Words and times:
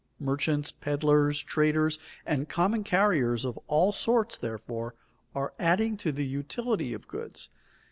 Merchants, 0.19 0.71
peddlers, 0.71 1.43
traders, 1.43 1.99
and 2.25 2.49
common 2.49 2.83
carriers 2.83 3.45
of 3.45 3.59
all 3.67 3.91
sorts, 3.91 4.35
therefore, 4.35 4.95
are 5.35 5.53
adding 5.59 5.95
to 5.97 6.11
the 6.11 6.25
utility 6.25 6.91
of 6.91 7.07
goods. 7.07 7.49